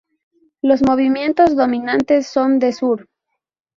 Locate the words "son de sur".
2.25-3.07